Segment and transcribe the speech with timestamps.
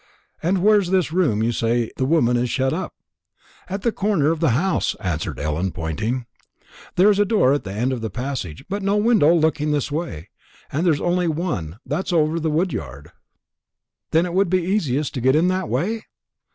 [0.41, 2.95] "And where's this room where you say the woman is shut up?"
[3.69, 6.25] "At that corner of the house," answered Ellen, pointing.
[6.95, 10.29] "There's a door at the end of the passage, but no window looking this way.
[10.73, 13.11] There's only one, and that's over the wood yard."
[14.09, 16.05] "Then it would be easiest to get in that way?"